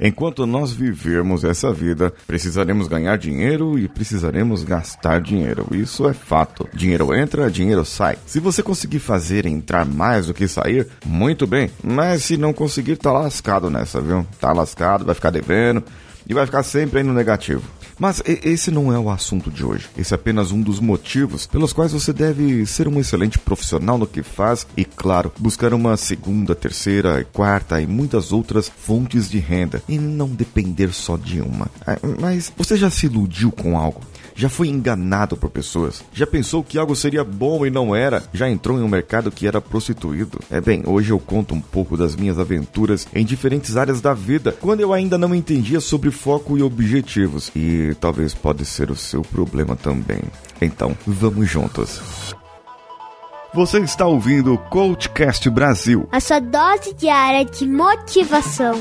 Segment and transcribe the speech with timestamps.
[0.00, 5.68] Enquanto nós vivermos essa vida, precisaremos ganhar dinheiro e precisaremos gastar dinheiro.
[5.70, 6.68] Isso é fato.
[6.74, 8.18] Dinheiro entra, dinheiro sai.
[8.26, 11.70] Se você conseguir fazer entrar mais do que sair, muito bem.
[11.80, 14.26] Mas se não conseguir, tá lascado nessa, viu?
[14.40, 15.84] Tá lascado, vai ficar devendo
[16.28, 17.62] e vai ficar sempre aí no negativo.
[18.04, 19.88] Mas esse não é o assunto de hoje.
[19.96, 24.06] Esse é apenas um dos motivos pelos quais você deve ser um excelente profissional no
[24.06, 29.82] que faz e, claro, buscar uma segunda, terceira, quarta e muitas outras fontes de renda
[29.88, 31.70] e não depender só de uma.
[31.86, 34.02] Ah, mas você já se iludiu com algo?
[34.34, 36.02] Já foi enganado por pessoas?
[36.12, 38.24] Já pensou que algo seria bom e não era?
[38.32, 40.40] Já entrou em um mercado que era prostituído?
[40.50, 44.56] É bem, hoje eu conto um pouco das minhas aventuras em diferentes áreas da vida,
[44.60, 47.50] quando eu ainda não entendia sobre foco e objetivos.
[47.54, 50.20] E talvez pode ser o seu problema também.
[50.60, 52.00] Então, vamos juntos.
[53.54, 56.08] Você está ouvindo o Coachcast Brasil.
[56.10, 58.74] A sua dose diária de motivação.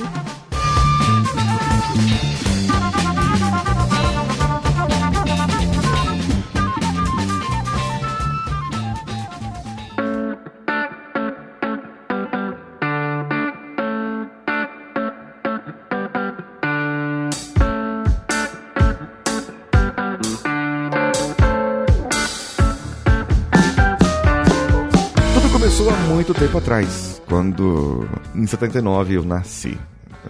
[25.84, 29.78] Começou há muito tempo atrás, quando em 79 eu nasci.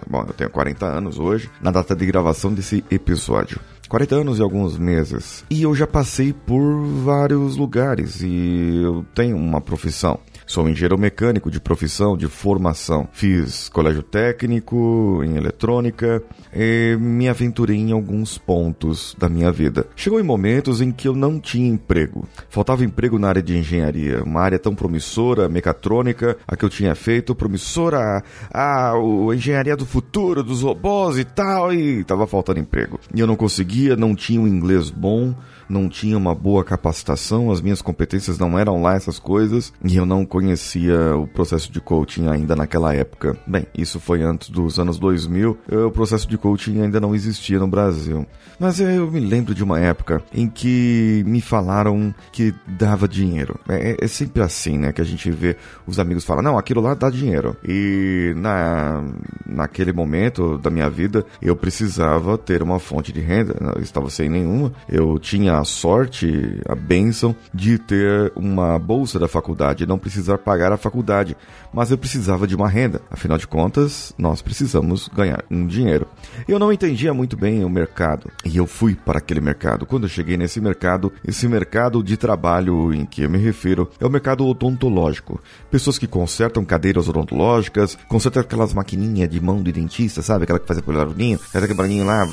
[0.08, 3.60] Bom, eu tenho 40 anos hoje, na data de gravação desse episódio.
[3.88, 5.44] 40 anos e alguns meses.
[5.48, 10.18] E eu já passei por vários lugares e eu tenho uma profissão.
[10.46, 13.08] Sou engenheiro mecânico de profissão, de formação.
[13.12, 16.22] Fiz colégio técnico em eletrônica
[16.54, 19.86] e me aventurei em alguns pontos da minha vida.
[19.96, 22.28] Chegou em momentos em que eu não tinha emprego.
[22.50, 26.94] Faltava emprego na área de engenharia, uma área tão promissora, mecatrônica, a que eu tinha
[26.94, 28.22] feito, promissora,
[28.52, 28.94] a, a
[29.34, 33.00] engenharia do futuro, dos robôs e tal, e tava faltando emprego.
[33.14, 35.34] E eu não conseguia, não tinha um inglês bom,
[35.68, 40.06] não tinha uma boa capacitação, as minhas competências não eram lá essas coisas, e eu
[40.06, 43.36] não conhecia o processo de coaching ainda naquela época.
[43.46, 47.66] Bem, isso foi antes dos anos 2000, o processo de coaching ainda não existia no
[47.66, 48.26] Brasil.
[48.58, 53.58] Mas eu me lembro de uma época em que me falaram que dava dinheiro.
[53.68, 54.92] É, é sempre assim, né?
[54.92, 55.56] Que a gente vê
[55.86, 57.56] os amigos falam, não, aquilo lá dá dinheiro.
[57.66, 59.02] E na,
[59.44, 63.56] naquele momento da minha vida, eu precisava ter uma fonte de renda.
[63.76, 64.72] Eu estava sem nenhuma.
[64.88, 70.72] Eu tinha a sorte, a bênção de ter uma bolsa da faculdade, não precisar pagar
[70.72, 71.36] a faculdade.
[71.72, 73.00] Mas eu precisava de uma renda.
[73.10, 76.06] Afinal de contas, nós precisamos ganhar um dinheiro.
[76.46, 78.30] Eu não entendia muito bem o mercado.
[78.44, 79.86] E eu fui para aquele mercado.
[79.86, 84.06] Quando eu cheguei nesse mercado, esse mercado de trabalho em que eu me refiro é
[84.06, 85.40] o mercado odontológico.
[85.70, 90.44] Pessoas que consertam cadeiras odontológicas, consertam aquelas maquininhas de mão de dentista, sabe?
[90.44, 92.24] Aquela que faz aquele barulhinho, faz aquele barulhinho lá,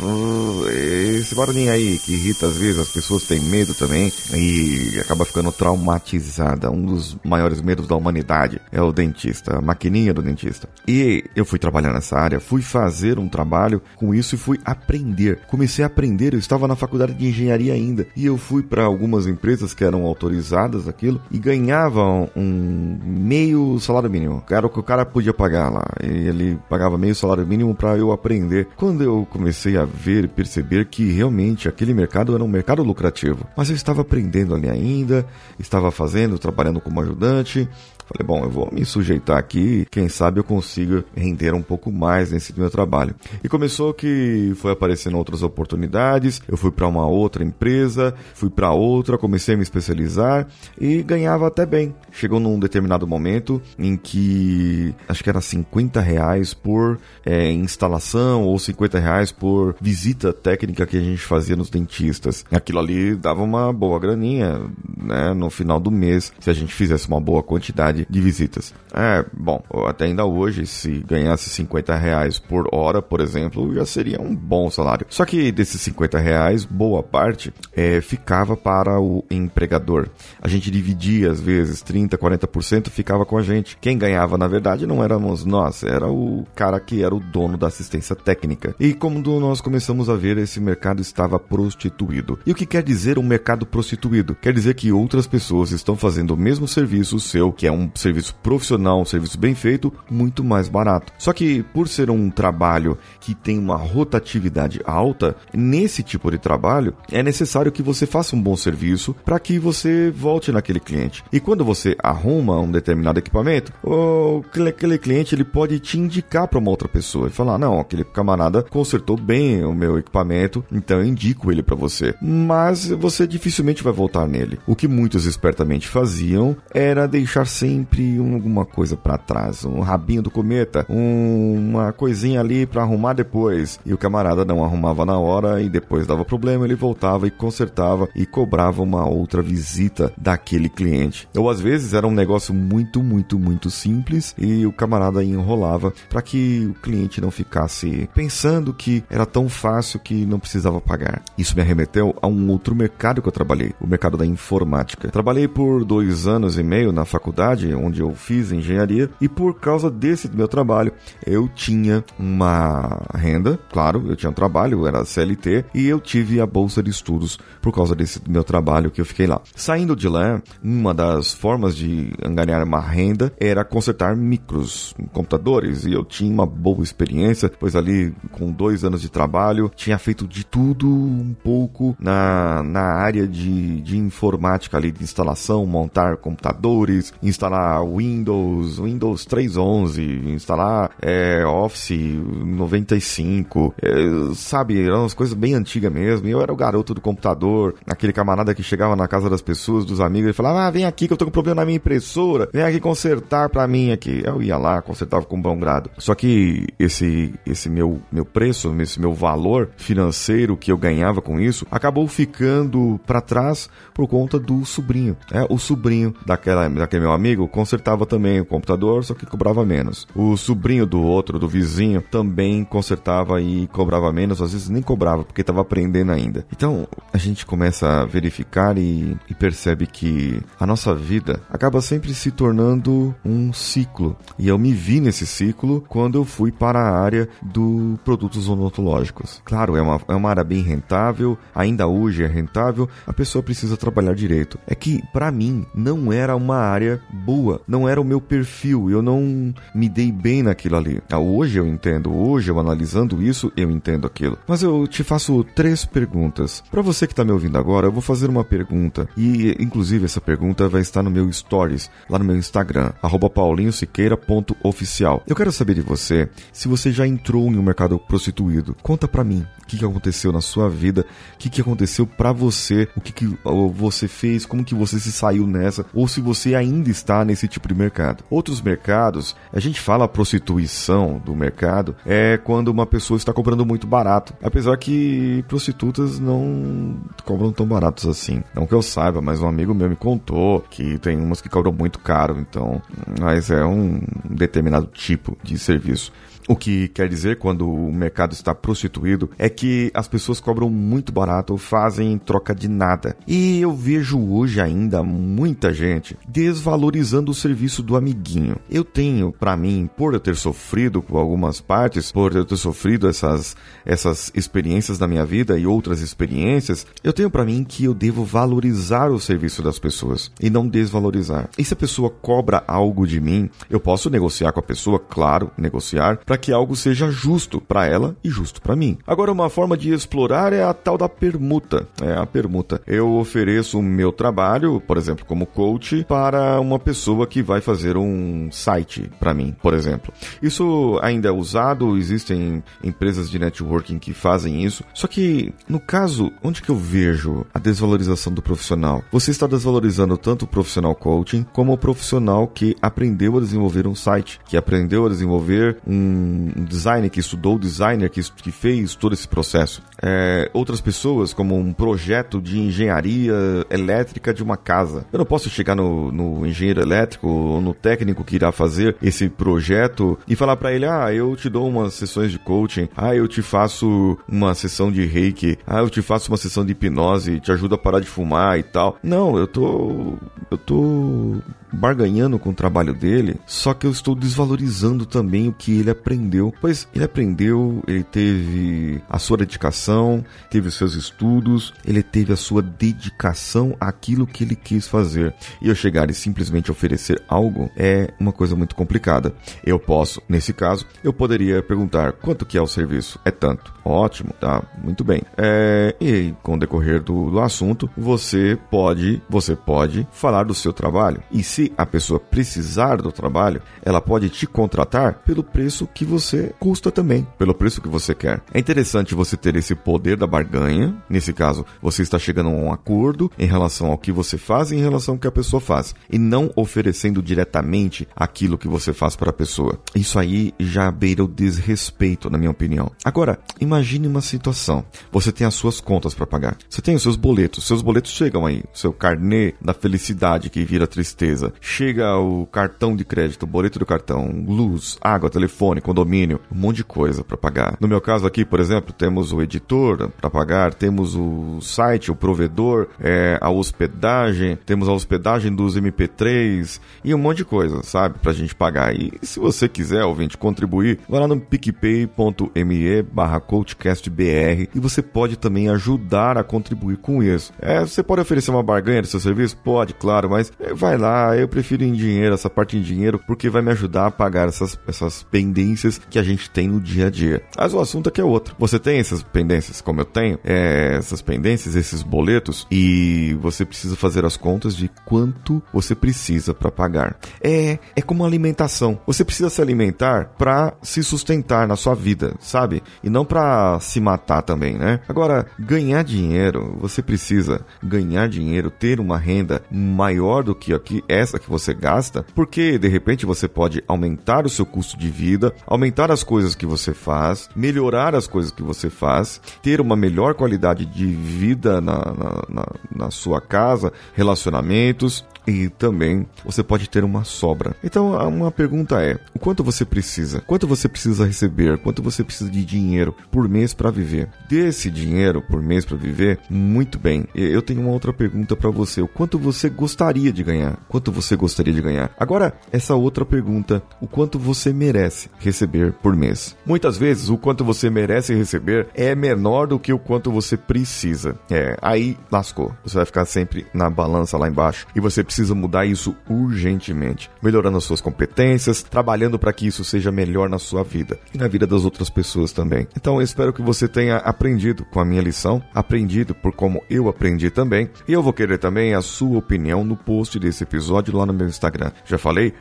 [1.32, 5.52] esse barulhinho aí que irrita às vezes, as pessoas têm medo também e acaba ficando
[5.52, 6.70] traumatizada.
[6.70, 10.68] Um dos maiores medos da humanidade é o dentista, a maquininha do dentista.
[10.86, 15.40] E eu fui trabalhar nessa área, fui fazer um trabalho com isso e fui aprender.
[15.48, 19.26] Comecei a aprender, eu estava na faculdade de engenharia ainda e eu fui para algumas
[19.26, 24.44] empresas que eram autorizadas aquilo e ganhavam um meio salário mínimo.
[24.50, 25.86] Era o que o cara podia pagar lá.
[26.04, 28.68] E ele pagava meio salário mínimo para eu aprender.
[28.76, 33.46] Quando eu comecei a ver e perceber que realmente aquele mercado era um mercado lucrativo,
[33.56, 35.26] mas eu estava aprendendo ali ainda,
[35.60, 37.70] estava fazendo, trabalhando como ajudante,
[38.12, 42.32] Falei, bom, eu vou me sujeitar aqui, quem sabe eu consiga render um pouco mais
[42.32, 43.16] nesse meu trabalho.
[43.42, 48.72] E começou que foi aparecendo outras oportunidades, eu fui para uma outra empresa, fui para
[48.72, 50.48] outra, comecei a me especializar
[50.80, 51.96] e ganhava até bem.
[52.12, 58.60] Chegou num determinado momento em que acho que era 50 reais por é, instalação ou
[58.60, 62.44] 50 reais por visita técnica que a gente fazia nos dentistas.
[62.52, 67.08] Aquilo ali dava uma boa graninha, né, no final do mês, se a gente fizesse
[67.08, 68.74] uma boa quantidade quantidade de visitas.
[68.94, 74.20] É, bom, até ainda hoje, se ganhasse 50 reais por hora, por exemplo, já seria
[74.22, 75.06] um bom salário.
[75.10, 80.10] Só que desses 50 reais, boa parte é, ficava para o empregador.
[80.42, 83.78] A gente dividia, às vezes, 30%, 40% ficava com a gente.
[83.80, 87.68] Quem ganhava, na verdade, não éramos nós, era o cara que era o dono da
[87.68, 88.76] assistência técnica.
[88.80, 92.40] E como nós começamos a ver, esse mercado estava prostituído.
[92.46, 94.36] E o que quer dizer um mercado prostituído?
[94.36, 97.92] Quer dizer que outras pessoas estão fazendo o mesmo serviço seu, que é um um
[97.96, 101.12] serviço profissional, um serviço bem feito, muito mais barato.
[101.18, 106.94] Só que por ser um trabalho que tem uma rotatividade alta, nesse tipo de trabalho
[107.12, 111.24] é necessário que você faça um bom serviço para que você volte naquele cliente.
[111.32, 116.60] E quando você arruma um determinado equipamento, o, aquele cliente ele pode te indicar para
[116.60, 121.06] uma outra pessoa e falar: "Não, aquele camarada consertou bem o meu equipamento, então eu
[121.06, 122.14] indico ele para você".
[122.22, 124.60] Mas você dificilmente vai voltar nele.
[124.68, 130.30] O que muitos espertamente faziam era deixar sempre alguma coisa para trás, um rabinho do
[130.30, 133.80] cometa, um, uma coisinha ali para arrumar depois.
[133.86, 138.10] E o camarada não arrumava na hora e depois dava problema, ele voltava e consertava
[138.16, 141.28] e cobrava uma outra visita daquele cliente.
[141.36, 146.22] Ou às vezes era um negócio muito, muito, muito simples e o camarada enrolava para
[146.22, 151.22] que o cliente não ficasse pensando que era tão fácil que não precisava pagar.
[151.38, 155.10] Isso me arremeteu a um outro mercado que eu trabalhei, o mercado da informática.
[155.10, 159.90] Trabalhei por dois anos e meio na faculdade, onde eu fiz engenharia, e por causa
[159.90, 160.92] desse meu trabalho,
[161.26, 166.40] eu tinha uma renda, claro, eu tinha um trabalho, eu era CLT, e eu tive
[166.40, 169.42] a bolsa de estudos por causa desse meu trabalho que eu fiquei lá.
[169.56, 175.94] Saindo de lá, uma das formas de ganhar uma renda era consertar micros, computadores, e
[175.94, 180.46] eu tinha uma boa experiência, pois ali com dois anos de trabalho, tinha feito de
[180.46, 187.51] tudo um pouco na, na área de, de informática ali, de instalação, montar computadores, instalar
[187.84, 196.28] Windows, Windows 3.11, instalar é, Office 95, é, sabe, eram umas coisas bem antigas mesmo,
[196.28, 200.00] eu era o garoto do computador, aquele camarada que chegava na casa das pessoas, dos
[200.00, 202.64] amigos, e falava, ah, vem aqui que eu tô com problema na minha impressora, vem
[202.64, 204.22] aqui consertar pra mim aqui.
[204.26, 205.90] Eu ia lá, consertava com bom grado.
[205.98, 211.40] Só que esse, esse meu, meu preço, esse meu valor financeiro que eu ganhava com
[211.40, 215.16] isso, acabou ficando para trás por conta do sobrinho.
[215.32, 220.08] É, o sobrinho daquela, daquele meu amigo consertava também o computador, só que cobrava menos.
[220.16, 225.24] O sobrinho do outro, do vizinho, também consertava e cobrava menos, às vezes nem cobrava,
[225.24, 226.46] porque estava aprendendo ainda.
[226.52, 232.14] Então a gente começa a verificar e, e percebe que a nossa vida acaba sempre
[232.14, 234.16] se tornando um ciclo.
[234.38, 239.42] E eu me vi nesse ciclo quando eu fui para a área do produtos odontológicos.
[239.44, 243.78] Claro, é uma, é uma área bem rentável, ainda hoje é rentável, a pessoa precisa
[243.78, 244.60] trabalhar direito.
[244.68, 247.02] É que, para mim, não era uma área
[247.32, 251.02] boa, não era o meu perfil, eu não me dei bem naquilo ali.
[251.10, 254.38] Ah, hoje eu entendo, hoje eu analisando isso, eu entendo aquilo.
[254.46, 256.62] Mas eu te faço três perguntas.
[256.70, 260.20] Para você que tá me ouvindo agora, eu vou fazer uma pergunta e, inclusive, essa
[260.20, 262.92] pergunta vai estar no meu stories, lá no meu Instagram,
[263.34, 265.24] paulinhosiqueira.oficial.
[265.26, 268.76] Eu quero saber de você se você já entrou em um mercado prostituído.
[268.84, 272.34] Conta pra mim o que, que aconteceu na sua vida, o que, que aconteceu para
[272.34, 273.38] você, o que, que
[273.74, 277.68] você fez, como que você se saiu nessa, ou se você ainda está nesse tipo
[277.68, 278.24] de mercado.
[278.30, 283.88] Outros mercados, a gente fala prostituição do mercado, é quando uma pessoa está cobrando muito
[283.88, 284.34] barato.
[284.42, 288.44] Apesar que prostitutas não cobram tão baratos assim.
[288.54, 291.72] Não que eu saiba, mas um amigo meu me contou que tem umas que cobram
[291.72, 292.82] muito caro, então,
[293.20, 296.12] mas é um determinado tipo de serviço.
[296.48, 301.12] O que quer dizer, quando o mercado está prostituído, é que as pessoas cobram muito
[301.12, 303.16] barato, fazem em troca de nada.
[303.28, 308.58] E eu vejo hoje ainda muita gente desvalorizando o serviço do amiguinho.
[308.70, 313.08] Eu tenho, para mim, por eu ter sofrido com algumas partes, por eu ter sofrido
[313.08, 313.56] essas,
[313.86, 318.24] essas experiências da minha vida e outras experiências, eu tenho para mim que eu devo
[318.24, 321.50] valorizar o serviço das pessoas e não desvalorizar.
[321.58, 325.52] E se a pessoa cobra algo de mim, eu posso negociar com a pessoa, claro,
[325.58, 328.98] negociar para que algo seja justo para ela e justo para mim.
[329.06, 331.86] Agora, uma forma de explorar é a tal da permuta.
[332.02, 332.82] É a permuta.
[332.88, 337.98] Eu ofereço o meu trabalho, por exemplo, como coach, para uma pessoa que vai fazer
[337.98, 340.14] um site para mim, por exemplo.
[340.42, 344.86] Isso ainda é usado, existem empresas de networking que fazem isso.
[344.94, 349.04] Só que, no caso, onde que eu vejo a desvalorização do profissional?
[349.12, 353.96] Você está desvalorizando tanto o profissional coaching como o profissional que aprendeu a desenvolver um
[353.96, 359.14] site, que aprendeu a desenvolver um um designer que estudou, designer que, que fez todo
[359.14, 359.82] esse processo.
[360.02, 363.34] É, outras pessoas, como um projeto de engenharia
[363.70, 365.06] elétrica de uma casa.
[365.12, 369.30] Eu não posso chegar no, no engenheiro elétrico ou no técnico que irá fazer esse
[369.30, 373.28] projeto e falar para ele: ah, eu te dou umas sessões de coaching, ah, eu
[373.28, 377.52] te faço uma sessão de reiki, ah, eu te faço uma sessão de hipnose, te
[377.52, 378.98] ajuda a parar de fumar e tal.
[379.04, 380.18] Não, eu tô.
[380.50, 381.36] Eu tô
[381.72, 386.54] barganhando com o trabalho dele, só que eu estou desvalorizando também o que ele aprendeu.
[386.62, 392.38] Pois ele aprendeu, ele teve a sua dedicação, teve os seus estudos, ele teve a
[392.38, 395.34] sua dedicação àquilo que ele quis fazer.
[395.62, 399.34] E eu chegar e simplesmente oferecer algo é uma coisa muito complicada.
[399.64, 403.20] Eu posso, nesse caso, eu poderia perguntar quanto que é o serviço?
[403.26, 403.74] É tanto.
[403.84, 405.22] Ótimo, tá, muito bem.
[405.38, 410.72] É, e com o decorrer do, do assunto, você pode, você pode falar do seu
[410.72, 411.22] trabalho.
[411.32, 416.54] E se a pessoa precisar do trabalho, ela pode te contratar pelo preço que você
[416.60, 418.42] custa também, pelo preço que você quer.
[418.54, 420.96] É interessante você ter esse poder da barganha.
[421.10, 424.76] Nesse caso, você está chegando a um acordo em relação ao que você faz e
[424.76, 429.16] em relação ao que a pessoa faz, e não oferecendo diretamente aquilo que você faz
[429.16, 429.80] para a pessoa.
[429.96, 432.92] Isso aí já beira o desrespeito, na minha opinião.
[433.04, 434.86] Agora, imagine uma situação.
[435.12, 436.58] Você tem as suas contas para pagar.
[436.70, 437.66] Você tem os seus boletos.
[437.66, 438.64] Seus boletos chegam aí.
[438.74, 441.51] Seu carnê da felicidade que vira tristeza.
[441.60, 446.78] Chega o cartão de crédito, o boleto do cartão, luz, água, telefone, condomínio, um monte
[446.78, 447.78] de coisa para pagar.
[447.80, 452.16] No meu caso aqui, por exemplo, temos o editor para pagar, temos o site, o
[452.16, 458.20] provedor, é, a hospedagem, temos a hospedagem dos MP3 e um monte de coisa, sabe,
[458.20, 458.96] pra gente pagar.
[458.96, 465.38] E se você quiser, ouvinte, contribuir, vai lá no picpay.me barra coachcastbr e você pode
[465.38, 467.54] também ajudar a contribuir com isso.
[467.60, 469.58] É, você pode oferecer uma barganha do seu serviço?
[469.58, 473.62] Pode, claro, mas vai lá, eu prefiro em dinheiro, essa parte em dinheiro, porque vai
[473.62, 477.44] me ajudar a pagar essas, essas pendências que a gente tem no dia a dia.
[477.58, 478.56] Mas o assunto aqui é outro.
[478.60, 483.96] Você tem essas pendências, como eu tenho, é, essas pendências, esses boletos, e você precisa
[483.96, 487.18] fazer as contas de quanto você precisa para pagar.
[487.42, 489.00] É, é como alimentação.
[489.06, 492.84] Você precisa se alimentar para se sustentar na sua vida, sabe?
[493.04, 495.00] E não para se matar também, né?
[495.08, 501.31] Agora, ganhar dinheiro, você precisa ganhar dinheiro, ter uma renda maior do que aqui essa
[501.40, 506.12] que você gasta, porque de repente você pode aumentar o seu custo de vida, aumentar
[506.12, 510.86] as coisas que você faz, melhorar as coisas que você faz, ter uma melhor qualidade
[510.86, 517.24] de vida na, na, na, na sua casa, relacionamentos, e também você pode ter uma
[517.24, 517.76] sobra.
[517.84, 520.42] Então, uma pergunta é: o quanto você precisa?
[520.42, 521.78] Quanto você precisa receber?
[521.80, 524.30] Quanto você precisa de dinheiro por mês para viver?
[524.48, 527.26] Desse dinheiro por mês para viver, muito bem.
[527.34, 530.78] Eu tenho uma outra pergunta para você: o quanto você gostaria de ganhar?
[530.88, 532.12] Quanto você gostaria de ganhar?
[532.20, 536.56] Agora, essa outra pergunta: o quanto você merece receber por mês?
[536.66, 541.38] Muitas vezes, o quanto você merece receber é menor do que o quanto você precisa.
[541.50, 542.74] É, aí lascou.
[542.84, 547.78] Você vai ficar sempre na balança lá embaixo e você precisa mudar isso urgentemente, melhorando
[547.78, 551.68] as suas competências, trabalhando para que isso seja melhor na sua vida e na vida
[551.68, 552.88] das outras pessoas também.
[552.96, 557.08] Então eu espero que você tenha aprendido com a minha lição, aprendido por como eu
[557.08, 561.26] aprendi também, e eu vou querer também a sua opinião no post desse episódio lá
[561.26, 561.92] no meu Instagram.
[562.06, 562.54] Já falei,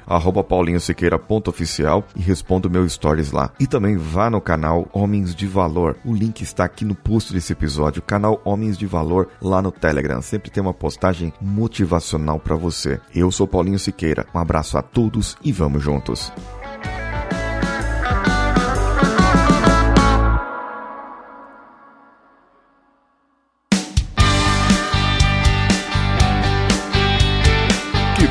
[0.49, 3.51] paulinhosiqueira.oficial e respondo meu stories lá.
[3.59, 5.97] E também vá no canal Homens de Valor.
[6.05, 10.23] O link está aqui no post desse episódio, canal Homens de Valor lá no Telegram.
[10.23, 13.01] Sempre tem uma postagem motivacional para você.
[13.15, 14.27] Eu sou Paulinho Siqueira.
[14.35, 16.33] Um abraço a todos e vamos juntos.